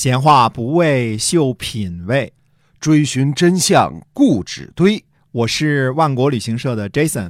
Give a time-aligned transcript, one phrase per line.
[0.00, 2.32] 闲话不为秀品味，
[2.80, 5.04] 追寻真相固执堆。
[5.30, 7.28] 我是万国旅行社的 Jason，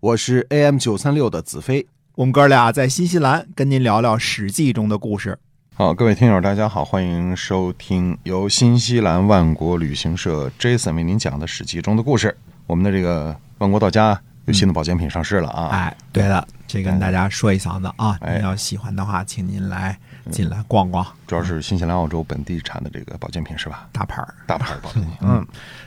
[0.00, 1.86] 我是 AM 九三六的子飞。
[2.16, 5.38] 我们哥俩在新西兰跟您聊聊《史记》中的故事。
[5.72, 12.36] 好，各位听友，大家好，欢迎收听由新西兰万国旅行社 Jason 为您讲的《史记》中的故事。
[12.66, 15.68] 我们的这个万国到家有新的保健品上市了啊！
[15.68, 19.98] 哎，对了，这跟大家说一嗓子啊，哎您要喜欢的话，请您来
[20.30, 23.88] 进来逛逛主要是新西兰、澳洲本地产的这个保健品是吧？
[23.92, 24.34] 大牌儿。
[24.46, 25.12] 大牌儿保健品。
[25.22, 25.46] 嗯，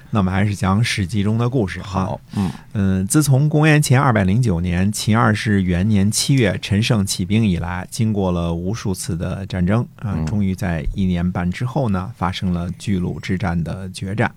[0.10, 2.06] 那我们还是讲《史记》中的故事哈。
[2.06, 14.32] 好，嗯，嗯，自从公元前二百零九年秦二世元年七月陈胜起兵以来，经过了无数次的战争啊、嗯终于在一年半之后呢，发生了巨鹿之战的决战。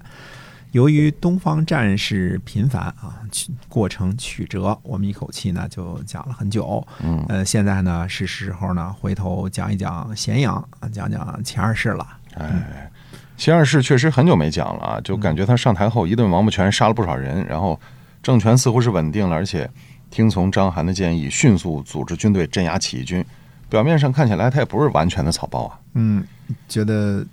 [0.77, 3.19] 由于东方战事频繁啊，
[3.67, 6.87] 过程曲折，我们一口气呢就讲了很久。
[7.03, 12.07] 嗯呃，现在呢是时候呢回头讲一讲咸阳，啊讲讲秦二世了。
[12.35, 12.91] 哎，
[13.39, 17.81] 秦二世确实很久没讲了啊，就感觉他上台后一顿王八拳，杀了不少人，然后
[18.23, 19.71] 政权似乎是稳定了，而且
[20.11, 23.25] 听从章邯的建议，迅速组织军队镇压起义军。
[23.71, 25.81] 表面上看起来他也不是完全的草包啊。
[25.95, 26.23] 嗯，
[26.69, 27.27] 觉得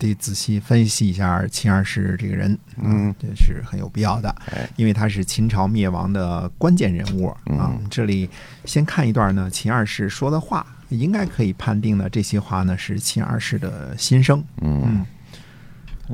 [0.00, 7.86] 得仔细分析一下秦二世这个人，嗯，这是很有必要的哎，因为他是秦朝灭亡的关键人物啊嗯。
[7.90, 8.28] 这里
[8.64, 14.42] 先看一段呢，秦二世说的话，应该可以判定呢，这些话呢是秦二世的心声。
[14.62, 15.04] 嗯，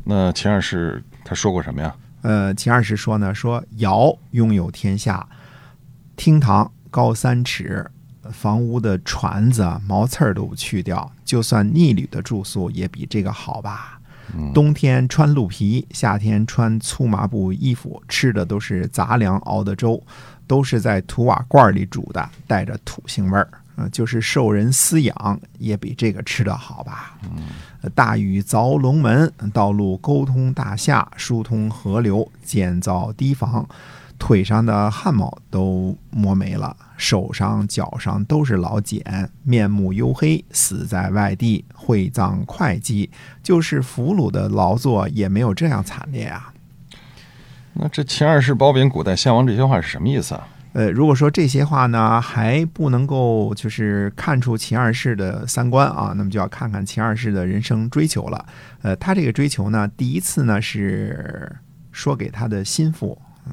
[0.04, 1.94] 那秦二世他说过什么呀？
[2.22, 5.26] 呃，秦二世说呢，说尧拥有天下，
[6.16, 7.88] 厅堂高三尺，
[8.32, 14.00] 房屋的椽子啊毛刺儿都不去掉，就算逆旅的住宿也比这个好吧。
[14.34, 20.02] 嗯冬天穿鹿皮，夏天穿粗麻布衣服，吃的都是杂粮熬的粥，
[20.48, 23.48] 都是在土瓦罐里煮的，带着土腥味儿。
[23.76, 27.16] 呃，就是受人饲养，也比这个吃的好吧。
[27.82, 33.68] 呃大禹凿龙门，道路沟通大夏，疏通河流，建造堤防，
[34.18, 43.10] 腿上的汗毛都磨没了，手上脚上都是老茧，面目黝黑，死在外地，会葬会稽，
[43.42, 46.52] 就是俘虏的劳作也没有这样惨烈啊。
[47.74, 50.48] 那这秦二世褒贬古代先王这些话是什么意思啊？
[50.72, 58.44] 呃，如果说这些话呢还不能够就是看出秦二世的三观啊，那么就要看看秦二世的人生追求了。
[58.82, 61.56] 呃，他这个追求呢，第一次呢是
[61.92, 63.52] 说给他的心腹，嗯、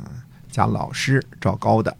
[0.54, 1.94] 加老师赵高的。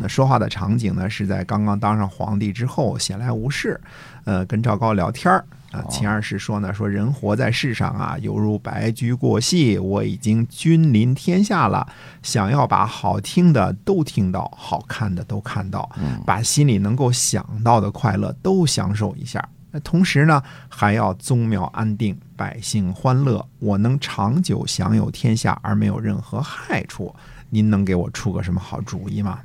[0.00, 3.78] 那说话的场景呢是在刚刚当上皇帝之后，闲来无事，
[4.24, 5.44] 呃，跟赵高聊天儿。
[5.70, 11.86] 啊，秦二世说呢，说人活在世上啊，犹如白驹过隙，我已经君临天下了，
[12.22, 15.86] 想要把好听的都听到，好看的都看到，
[16.24, 19.46] 把心里能够想到的快乐都享受一下。
[19.70, 27.14] 那同时呢，还要宗庙安定，百姓欢乐，我能长久享有天下而没有任何害处。
[27.50, 29.40] 您能给我出个什么好主意吗？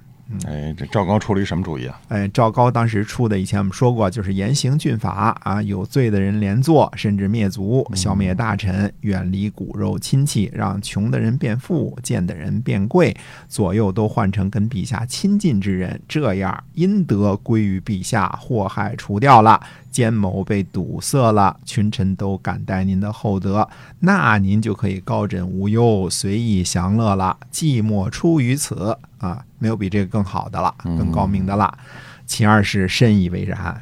[0.47, 1.99] 哎，这赵高出了一什么主意啊？
[2.07, 13.15] 哎，赵高当时出的，以前我们说过，就是严刑峻法啊，有罪的人连坐，甚至灭族，消灭大臣，远离骨肉亲戚，让穷的人变富，贱的人变贵，
[13.47, 19.61] 左右都换成跟陛下亲近之人，这样阴德归于陛下，祸害除掉了，
[19.93, 31.77] 奸谋被堵塞了，群臣都感戴您的厚德，那您就可以高枕无忧，随意享乐了，寂寞出于此啊，没有比这个更好的了，更高明的了。
[32.25, 33.81] 秦二世深以为然。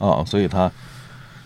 [0.00, 0.70] 哦，所以他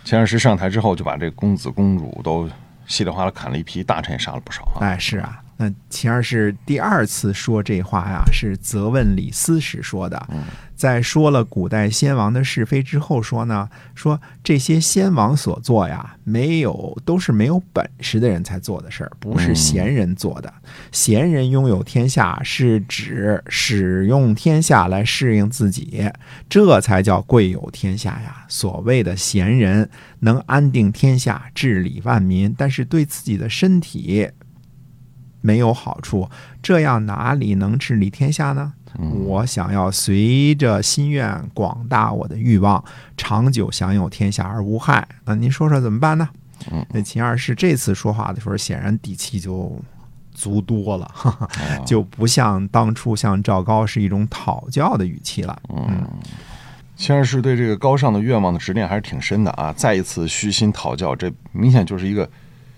[0.03, 2.49] 秦二世上台之后，就把这公子公主都
[2.87, 4.81] 稀里哗啦砍了一批，大臣也杀了不少啊。
[4.81, 10.29] 哎，是啊，那秦二世第二次说这话呀，是责问李斯时说的。
[10.75, 20.53] 在说了古代先王的是非之后，说呢，说这些先王所做呀，没有都是没有本事的人才做的事儿，不是贤人做的。
[20.93, 26.05] 贤人拥有天下，是指使用天下来适应自己，
[26.47, 28.45] 这才叫贵有天下呀。
[28.47, 29.89] 所谓的贤人，
[30.21, 34.31] 能安定天下，治理万民，但是对自己的身体
[35.47, 36.29] 没有好处，
[36.61, 38.73] 这样哪里能治理天下呢？
[39.25, 42.83] 我想要随着心愿广大我的欲望，
[43.17, 45.07] 长久享有天下而无害。
[45.25, 46.29] 那您说说怎么办呢？
[46.91, 49.79] 那秦二世这次说话的时候，显然底气就
[50.35, 51.49] 足多了，哈 哈，
[51.85, 55.57] 就不像当初向赵高是一种讨教的语气了。
[55.69, 56.09] 嗯，
[56.97, 59.73] 秦二世对这个高尚的愿望的执念还是挺深的啊！
[59.77, 62.29] 再一次虚心讨教，这明显就是一个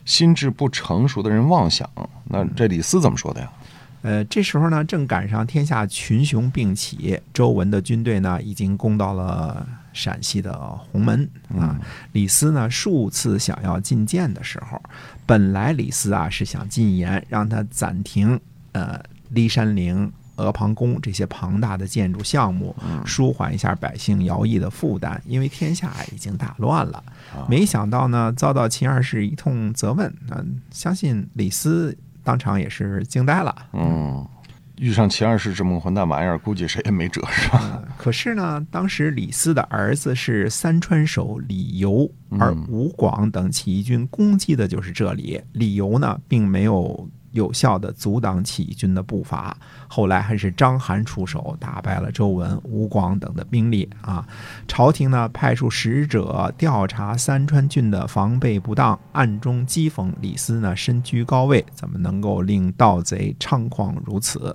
[0.08, 1.86] 心智不成熟的人妄想。
[2.24, 3.52] 那这李斯怎么说的呀？
[4.00, 10.58] 呃，这时候呢，正赶上天下群雄并起，周文的军队呢已经攻到了陕西的
[10.90, 11.78] 鸿门啊。
[12.12, 14.80] 李斯呢数次想要进谏的时候，
[15.26, 18.40] 本来李斯啊是想进言让他暂停
[18.72, 18.98] 呃
[19.34, 20.10] 骊山陵。
[20.38, 22.74] 阿房宫这些庞大的建筑项目，
[23.04, 27.02] 舒缓一下百姓徭役的负担，因为天下已经大乱了。
[27.48, 33.54] 没想到呢，遭到秦二世一通责问，嗯，相信李斯当场也是惊呆了。
[33.72, 34.26] 嗯，
[34.76, 37.82] 遇上秦二世这么个混蛋玩意儿，估计谁也没辙，是吧？
[37.96, 45.40] 可是呢，当时李斯的儿子是三川守李由，而吴广等起义军攻击的就是这里。
[45.52, 47.08] 李由呢，并没有。
[47.32, 54.26] 有效的阻挡起义军的步伐，后来还是章邯出手打败了周文、吴广等的兵力啊。
[54.66, 64.54] 朝廷呢派出使者调查三川郡的防备不当，暗中讥讽李斯呢身居高位，怎么能够令盗贼猖狂如此？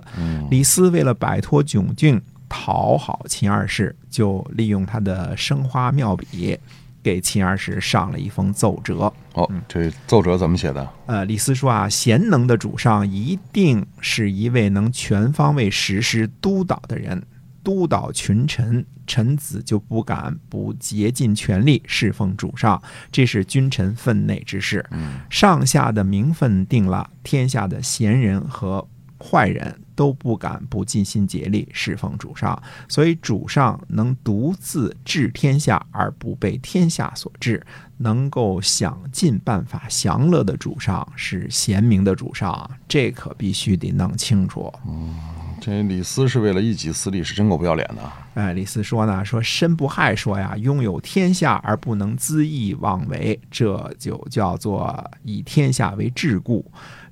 [0.50, 6.58] 李斯为了摆脱窘境，讨好秦二世，就利用他的生花妙笔。
[7.04, 9.12] 给秦二世上了一封奏折。
[9.34, 10.88] 哦，这奏折怎么写的？
[11.06, 17.22] 呃，李斯说啊，贤能的主上一定是一位能全方位实施督导的人，
[17.62, 22.80] 督导群臣，臣子就不敢不竭尽全力侍奉主上，
[23.12, 24.84] 这是君臣分内之事。
[24.92, 28.86] 嗯上下的名分定了，天下的贤人和
[29.18, 29.78] 坏人。
[29.96, 37.64] 都不敢不尽心竭力侍奉主上，所以主上能独自治天下而不被天下所治，
[37.98, 44.68] 能够想尽办法享乐的主上是贤明的主上，这可必须得弄清楚。
[44.84, 45.14] 嗯，
[45.60, 48.02] 这李斯是为了一己私利，是真够不要脸的。
[48.34, 56.64] 哎，李斯说呢，说申不害说呀，拥有天下而不能恣意妄为，这就叫做以天下为桎梏。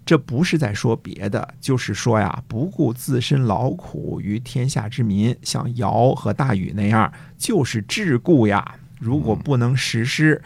[0.04, 8.76] 这不是在说别的，就是说呀，不顾自身劳苦于天下之民，像尧和大禹那样，就是桎梏呀。
[8.98, 10.42] 如果不能实施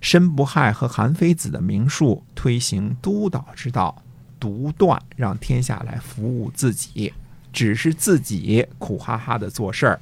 [0.00, 4.02] 申不害和韩非子的名术，推行督导之道，
[4.38, 7.12] 独断让天下来服务自己，
[7.52, 10.00] 只是自己苦哈哈的做事儿，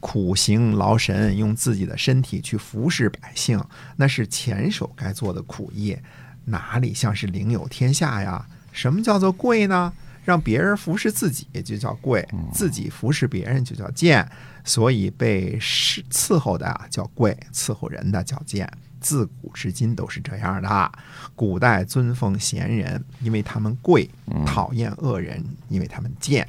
[0.00, 3.62] 苦行劳神，用自己的身体去服侍百姓，
[3.96, 6.02] 那是前手该做的苦业。
[6.44, 8.46] 哪里像是领有天下呀？
[8.72, 9.92] 什么叫做贵呢？
[10.24, 14.26] 让别人服侍自己就叫贵，自己服侍别人就叫贱。
[14.64, 18.66] 所以被侍伺候的啊叫贵，伺候人的叫贱。
[18.98, 20.92] 自古至今都是这样的。
[21.36, 24.08] 古代尊奉贤人，因为他们贵；
[24.46, 26.48] 讨厌恶人，因为他们贱。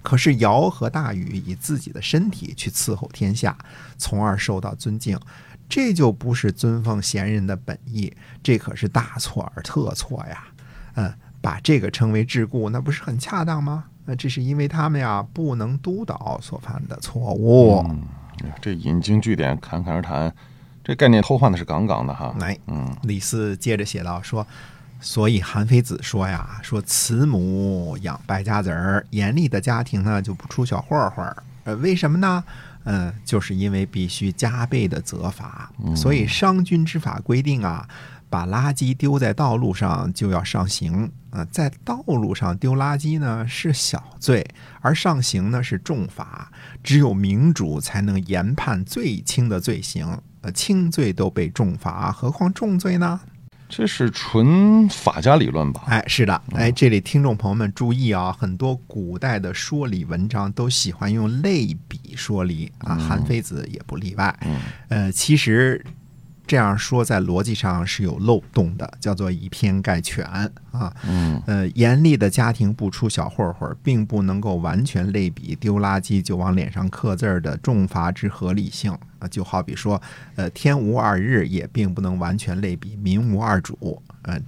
[0.00, 3.58] 可是尧和大禹以自己的身体去伺候天下，
[3.98, 5.18] 从而受到尊敬。
[5.72, 10.44] 这就不是尊奉贤人的本意，这可是大错而特错呀！
[10.96, 11.10] 嗯，
[11.40, 13.84] 把这个称为桎梏，那不是很恰当吗？
[14.04, 17.82] 那这是因为他们呀不能督导所犯的错误。
[18.60, 20.30] 这引经据典，侃侃而谈，
[20.84, 22.36] 这概念偷换的是杠杠的哈。
[22.38, 24.46] 来，嗯，李斯接着写道说
[25.00, 31.34] ：“所以韩非子说呀，说慈母养败家子儿，严厉的家庭呢就不出小混混。
[31.64, 32.44] 呃，为什么呢？”
[32.84, 37.88] 嗯，就是因为必须加倍的责罚，所以商君之法规定啊，
[38.28, 44.46] 把垃圾丢在道路上就要上刑啊，在道路上丢垃圾呢是小罪，
[44.80, 46.50] 而上刑呢是重罚，
[46.82, 53.20] 只有明主才能严判最轻的罪行，呃，轻罪都被重罚，何况重罪呢？
[53.74, 55.84] 这是纯法家理论吧？
[55.86, 64.38] 哎，是的，哎，这里听众朋友们注意啊，很多古代的说理文章都喜欢用类比说理啊，韩非子也不例外。
[64.42, 64.60] 嗯
[64.90, 65.82] 呃，其实。
[66.52, 70.22] 这样说在逻辑上是有漏洞的，叫做以偏概全
[70.70, 70.94] 啊。
[71.08, 79.26] 嗯，呃，严厉的家庭不出小混混，并不能够完全类比丢垃圾就往脸上刻字的重罚之合理性啊。
[79.28, 79.98] 就好比说，
[80.36, 84.38] 呃，天无二日，也并不能完全类比民无二主，呃，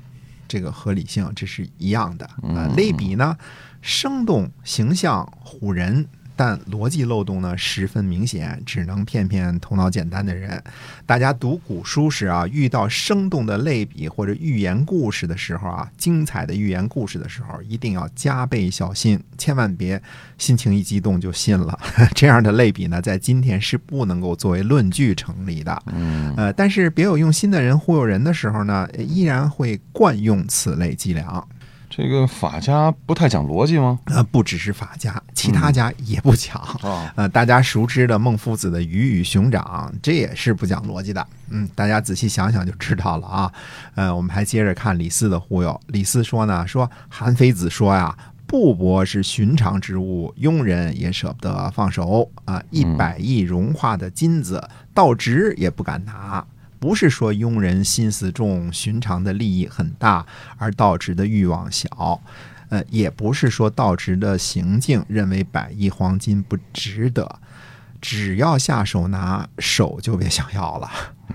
[0.47, 2.71] 这个合理性这是一样的啊。
[2.77, 3.35] 类比呢，
[3.81, 6.07] 生动形象唬人。
[6.37, 10.63] 但逻辑漏洞呢十分明显，只能骗骗头脑简单的人。
[11.07, 20.01] 大家读古书时啊，遇到生动的类比或者寓言故事的时候啊，精彩的寓言故事的时候，一定要加倍小心，千万别
[20.39, 21.79] 心情一激动就信了。
[22.15, 25.83] 这样的类比呢，在今天是不能够作为论据成立的。
[25.87, 31.45] 嗯，呃，但是别有用心的人忽悠人的时候呢，依然会惯用此类伎俩。
[31.97, 34.01] 这个法家不太讲逻辑吗？
[34.07, 37.13] 呃，不只是法家，其他家也不讲啊。
[37.15, 41.25] 呃，大家熟知的孟夫子的鱼与熊掌，这也是不讲逻辑的。
[41.51, 43.53] 嗯，大家仔细想想就知道了啊。
[43.95, 45.81] 呃，我们还接着看李斯的忽悠。
[45.87, 48.13] 李斯说呢，说韩非子说呀，
[48.45, 52.61] 布帛是寻常之物，庸人也舍不得放手啊！
[52.71, 54.61] 一百亿融化的金子，
[54.93, 56.45] 道直也不敢拿。
[56.85, 60.27] 不是说庸人心思重，寻常的利益很大，
[60.59, 62.21] 而道直的欲望小。
[62.69, 67.39] 呃，也不是说道直的行径认为百亿黄金不值得，
[68.03, 70.87] 只要下手拿，手就别想要了。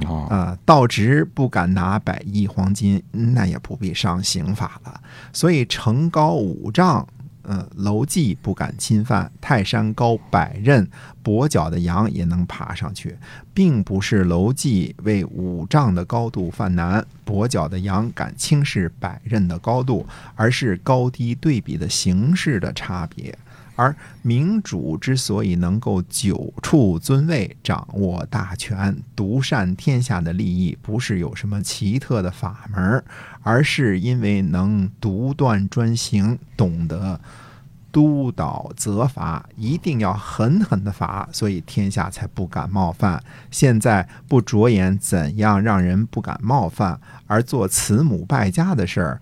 [0.06, 5.02] 啊，呃，道直不敢拿百亿黄金，那也不必上刑法了。
[5.34, 7.08] 所以成高五丈，
[7.52, 10.86] 嗯，楼记不敢侵犯；泰山高百仞，
[11.24, 13.18] 跛脚的羊也能爬上去，
[13.56, 23.36] 并不是楼记为五丈的高度犯难，跛脚的羊敢轻视百仞的高度，而是高低对比的形式的差别。
[23.80, 33.02] 而明主之所以能够久处尊位、掌握大权、独善天下的利益，不是有什么奇特的法门，
[33.42, 37.22] 而是因为能独断专行，懂得
[37.90, 43.24] 督导责罚，一定要狠狠的罚，所以天下才不敢冒犯。
[43.50, 49.22] 现在不着眼怎样让人不敢冒犯，而做慈母败家的事儿，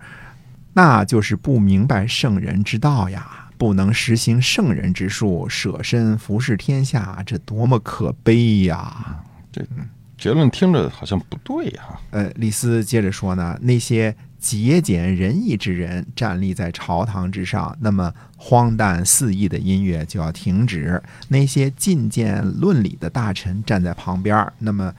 [0.72, 3.37] 那就是不明白圣人之道呀。
[3.58, 9.20] 不能实行圣人之术，舍身服侍天下，这多么可悲呀！
[9.50, 9.66] 这
[10.16, 24.92] 结论听着好像不对呀、呃，李斯接着说呢，那些节俭仁义之人站立在朝堂之上，那么荒诞肆意的音乐就要停止；那些进谏论理的大臣站在旁边，那么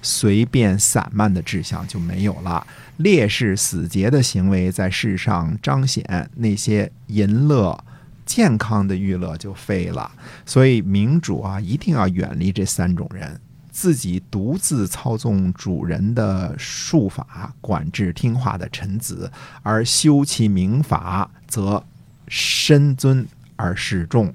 [0.00, 2.66] 随便散漫的志向就没有了。
[2.98, 7.78] 烈士死节的行为在世上彰显，那些淫乐。
[8.28, 10.10] 健康的娱乐就废了，
[10.44, 13.40] 所以民主啊，一定要远离这三种人。
[13.70, 19.30] 自己独自操纵主人的术法，管制听话的臣子，
[19.62, 21.82] 而修其明法，则
[22.26, 24.34] 身尊而示众。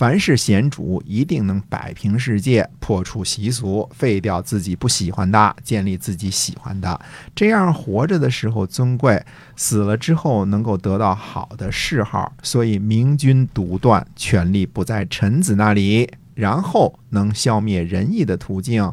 [0.00, 6.98] 凡是贤主，一定能摆平世界，破除习俗，废掉自己不喜欢的，建立自己喜欢的。
[7.34, 9.22] 这样活着的时候尊贵，
[9.56, 12.32] 死了之后能够得到好的谥号。
[12.42, 18.90] 所以明君独断，权力不在臣子那里，然后能消灭仁义的途径。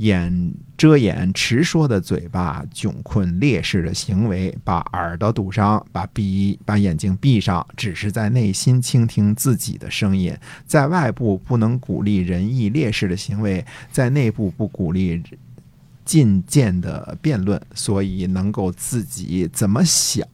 [0.00, 15.22] 掩遮掩迟说的嘴巴，窘困烈士的行为，把耳朵堵上，把鼻把眼睛闭上，只是在内心倾听自己的声音，在外部不能鼓励仁义烈士的行为，在内部不鼓励
[16.06, 20.26] 进谏的辩论，所以能够自己怎么想。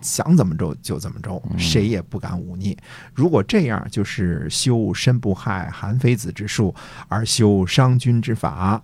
[0.00, 2.76] 想怎么着就怎么着，谁也不敢忤逆。
[3.14, 6.74] 如果这样，就是修身不害韩非子之术，
[7.08, 8.82] 而修商君之法。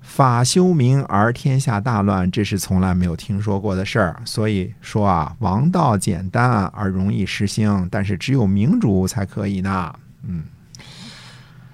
[0.00, 4.20] 法修明而天下大乱，这是从来没有听说过的事儿。
[4.24, 9.94] 所以说啊，王道简单而容易实行，但是只有明主才可以呢。
[10.24, 10.42] 嗯，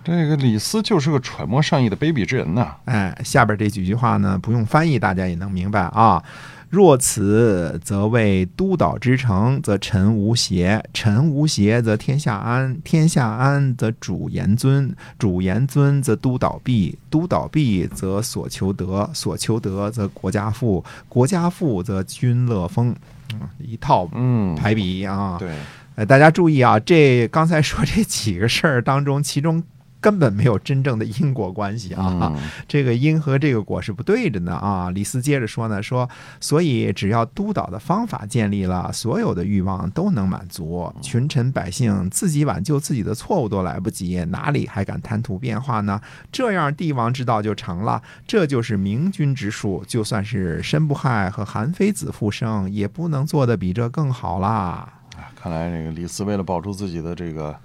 [0.04, 6.22] 这个李斯就是个揣摩善意的卑鄙之人呐、哎，下边这几句话呢，不用翻译，大家也能明白啊。
[6.70, 22.94] 若此，则为督导之成，则臣无邪；臣无邪，则天下安；天下安，则主言尊；主言尊，则督导弊；督导弊，则所求得；所求得，则国家富；国家富，则君乐丰。
[23.32, 25.36] 嗯，一套嗯，排比啊。
[25.38, 25.54] 对，
[25.94, 29.62] 呃，大家注意啊，这刚才说这几个事儿当中，其中
[30.00, 32.32] 根本没有真正的因果关系啊。
[32.34, 34.90] 嗯这个因和这个果是不对着呢啊！
[34.90, 36.08] 李斯接着说呢，说
[36.40, 46.00] 所以只要督导的方法建立了，所有的欲望都能满足，群臣百姓自己挽救自己的错误都来不及，哪里还敢贪图变化呢？
[46.30, 49.82] 这样帝王之道就成了，这就是明君之术。
[49.86, 54.92] 就算是申不害和韩非子复生，也不能做得比这更好啦。
[55.34, 57.56] 看来这个李斯为了保住自己的这个，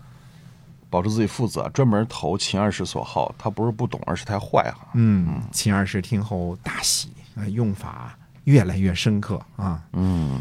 [0.94, 3.34] 保住自己父子啊，专门投秦二世所好。
[3.36, 4.90] 他不是不懂，而是太坏哈。
[4.94, 9.84] 嗯，秦二世听后大喜，啊用法越来越深刻啊。
[9.94, 10.40] 嗯，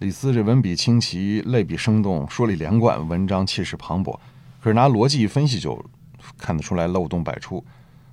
[0.00, 4.12] 李斯这文笔清奇，类比生动，说理连贯，文章气势磅礴。
[4.60, 5.82] 可是拿逻辑一分析，就
[6.36, 7.64] 看得出来漏洞百出。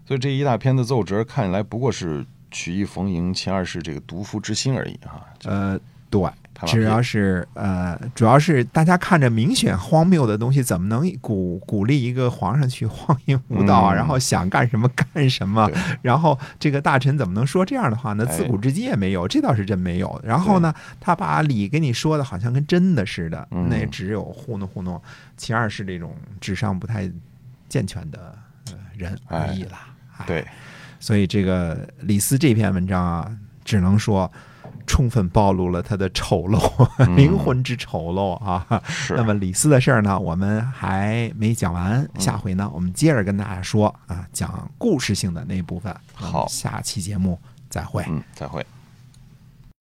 [0.05, 5.19] 所以这一大篇的奏折，看起来不过是曲意逢迎秦二世这个毒夫之心而已啊。
[5.43, 5.77] 呃，
[6.09, 6.21] 对，
[6.65, 13.93] 只要是呃，主要是大家看着明显荒谬的东西，怎么能鼓鼓励一个皇上去 荒淫无道啊？
[13.93, 15.69] 嗯然后想干什么干什么？
[16.01, 18.25] 然后这个大臣怎么能说这样的话呢？
[18.27, 20.19] 哎自古至今也没有，这倒是真没有。
[20.23, 25.01] 然后呢，他把理给你说的好像跟真的似的，嗯那也只有糊弄糊弄
[25.35, 27.09] 其二是这种智商不太
[27.69, 28.35] 健全的
[28.71, 29.89] 呃人而已啦。
[30.17, 30.47] 哎对，
[30.99, 33.31] 所以这个李斯这篇文章啊，
[33.63, 34.31] 只能说
[34.87, 38.81] 充分暴露了他的丑陋，灵魂之丑陋啊。
[38.87, 45.95] 是那么李斯的事儿呢，我们还没讲完，下回呢，我们接着跟大家说啊，讲故事性的那部分。
[46.13, 47.39] 好下期节目
[47.69, 48.03] 再会。
[48.07, 48.65] 嗯，再会。